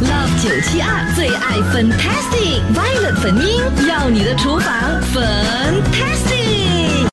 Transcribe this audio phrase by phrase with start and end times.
[0.00, 4.72] Love 九七二最爱 Fantastic Violet 粉音，要你的厨房
[5.12, 7.08] Fantastic。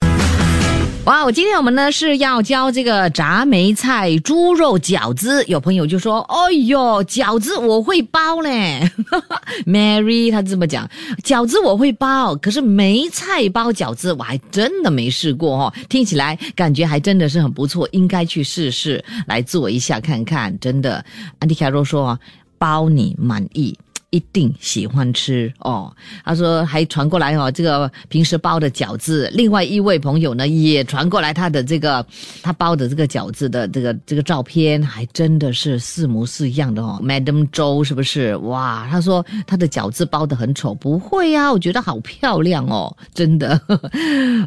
[1.05, 5.43] 哇，我今天我们呢是要教这个炸梅菜猪肉饺子。
[5.47, 8.87] 有朋友就说：“哎呦，饺子我会包嘞。
[9.65, 10.87] ”Mary 他这么讲，
[11.23, 15.73] 饺子我会包，可是梅菜包饺子我还真的没试过哦。
[15.89, 20.55] 听起来感觉还真的是很不错，应该去试试来做一下看看。
[20.59, 21.03] 真的，
[21.39, 22.19] 安迪卡罗说
[22.57, 23.77] 包你满意。
[24.11, 25.93] 一定喜欢吃哦。
[26.23, 29.29] 他说还传过来哦，这个平时包的饺子。
[29.33, 32.05] 另外一位朋友呢也传过来他的这个
[32.41, 36.97] 他包的这个饺子的这个这个照片，还真的是四模四样的哦。
[37.03, 38.37] Madam 周是不是？
[38.37, 43.59] 哇，他说他的饺子包的很丑，不会呀，我觉得好漂亮哦，真的。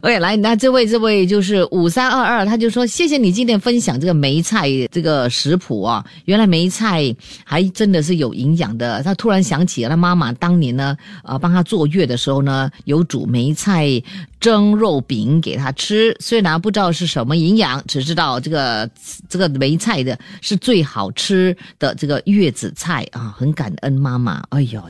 [0.01, 9.02] OK， 来，那这位这位就是五三二二，他就说谢谢你今天分享这个梅菜这个食谱啊，原来梅菜还真的是有营养的。
[9.02, 9.58] 他突然想。
[9.59, 14.01] 想起他妈妈当年呢，呃，帮他坐月的时候呢，有煮梅菜
[14.38, 16.16] 蒸肉饼给他吃。
[16.21, 18.88] 虽然不知道是什么营养，只知道这个
[19.29, 24.41] 这个梅菜的是最好吃的这个月子菜啊，很感恩妈妈。
[24.51, 24.80] 哎呦，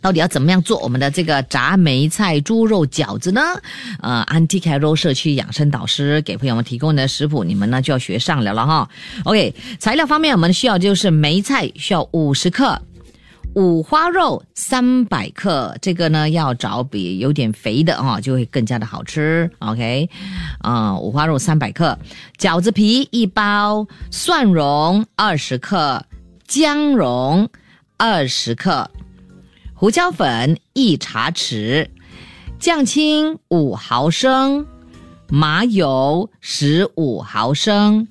[0.00, 3.42] 到底要怎么样做我们的这个炸梅菜猪肉饺子呢？
[4.00, 8.88] 呃，Anti Carol 社区养生导师给朋友们提供的食谱，你们呢就要学上了了哈。
[9.24, 12.80] OK，材料方面我们需要就是梅菜需要五十克。
[13.56, 19.50] 五花肉三百克，这个呢要找比有点肥的啊，就会更加的好吃。
[19.60, 20.10] OK，
[20.58, 21.98] 啊，五花肉三百克，
[22.38, 26.04] 饺子皮一包，蒜蓉二十克，
[26.46, 27.48] 姜蓉
[27.96, 28.90] 二十克，
[29.72, 31.88] 胡椒粉一茶匙，
[32.58, 34.66] 酱青五毫升，
[35.30, 38.06] 麻油十五毫升，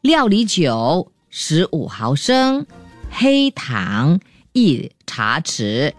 [0.00, 2.66] 料理酒十五毫升，
[3.10, 4.18] 黑糖。
[4.56, 5.92] 一茶匙，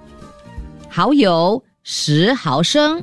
[0.90, 3.00] 蚝油十毫升，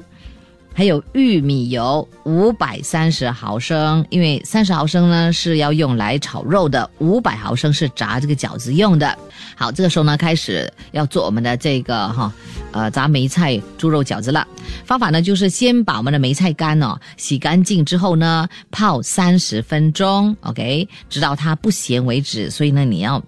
[0.74, 4.04] 还有玉米油五百三十毫升。
[4.10, 9.16] 因为三十毫升呢是要用来炒肉的，五百毫升是炸这个饺子用的。
[9.54, 12.32] 好，这个时候呢开始要做我们的这个哈
[12.72, 14.44] 呃炸梅菜猪肉饺子了。
[14.84, 22.50] 方法呢就是先把我们的梅菜干哦洗干净之后呢泡三十分钟，OK，直到它不咸为止。
[22.50, 23.22] 所以呢你要。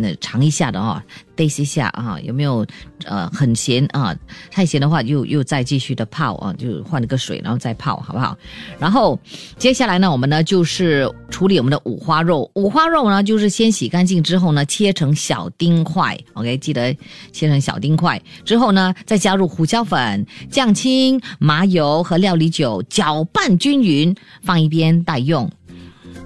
[0.00, 1.02] 那尝一下的哦
[1.36, 2.66] ，taste 一下啊，有没有
[3.04, 4.16] 呃很咸啊？
[4.50, 8.36] 太咸的话，又又再继续的泡啊，就换了个水，然后再泡，好不好？
[8.78, 9.18] 然后
[9.56, 12.50] 接下来呢，我们呢就是处理我们的五花肉。
[12.54, 16.96] 五花肉呢，就是先洗干净之后呢，切成小丁块，OK，记得
[17.32, 18.20] 切成小丁块。
[18.44, 25.50] 之后呢，再加入胡椒粉、酱青、麻油和料理酒，搅拌均匀，放一边待用。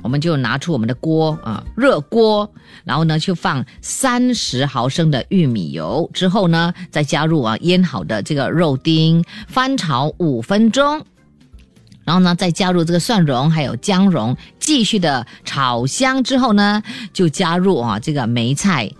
[0.02, 2.50] 我们就拿出我们的锅啊，热锅，
[2.84, 11.04] 然后呢就放三十毫升的玉米油，之后呢再加入啊腌好的这个肉丁，翻炒五分钟，
[12.04, 16.82] 然后呢再加入这个蒜蓉还有姜蓉，继续的炒香之后呢
[17.12, 18.90] 就加入啊这个梅菜。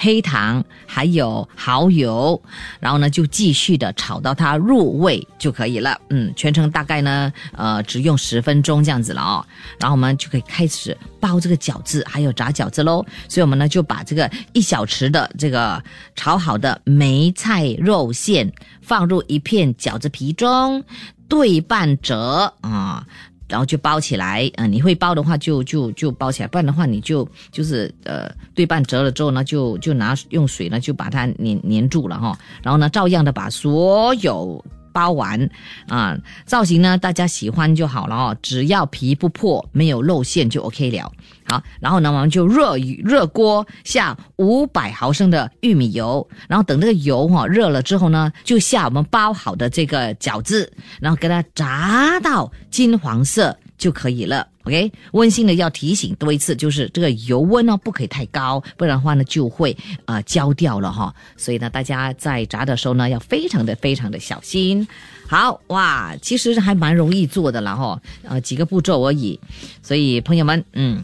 [0.00, 2.40] 黑糖还有蚝油，
[2.78, 6.00] 然后呢就继续的炒到它入味就可以了。
[6.10, 9.44] 嗯，全程大概呢呃只用十分钟这样子了哦。
[9.80, 13.04] 然后我们就可以开始包这个饺子，还有炸饺子喽。
[13.28, 15.82] 所以我们呢就把这个一小匙的这个
[16.14, 20.84] 炒好的梅菜肉馅放入一片饺子皮中，
[21.28, 23.04] 对半折啊。
[23.48, 34.64] 然后就包起来，嗯，你会包的话就就就包起来，不然的话你就就是呃对半折了之后呢，就就拿用水呢就把它粘粘住了哈，然后呢照样的把所有。
[34.98, 35.48] 包完。
[35.86, 41.12] 啊，造型呢大家喜欢就好了哦，只要皮不破，没有露馅就 OK 了。
[41.46, 50.70] 好，然后呢我们就热热锅下五百毫升的玉米油，然后等这个油哈热了之后呢，就下我们包好的这个饺子，
[51.00, 53.56] 然后给它炸到金黄色。
[53.78, 54.46] 就可以了。
[54.64, 59.74] OK，温馨的要提醒多一次，就是这个油温呢不可以太高，不然的话呢就会
[60.04, 61.14] 呃焦掉了哈。
[61.38, 64.86] 所以呢，大家在炸的时候呢要非常的非常的小心。
[65.26, 69.40] 好哇，其实还蛮容易做的了哈，呃几个步骤而已。
[69.82, 71.02] 所以朋友们，嗯，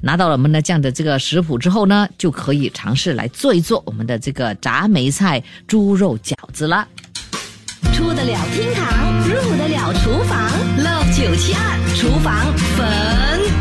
[0.00, 6.88] 拿到了我们的这样的这个食谱之后呢，就可以尝试来做一做我们的这个炸梅菜猪肉饺子了。
[7.92, 8.84] 出得了厅堂，
[9.26, 13.56] 入得了厨房，Love 九七二厨房 Fantastic。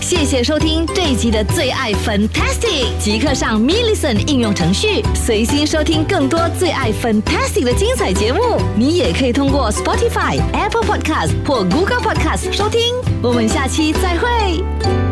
[0.00, 8.40] 谢谢收听这一集的最爱 Fantastic，即刻上 m i l l i c e n t 应用程序，随心收听更多最爱 Fantastic 的精彩节目。
[8.76, 12.80] 你也可以通过 Spotify、Apple Podcast 或 Google Podcast 收听。
[13.22, 15.05] 我们下期再会。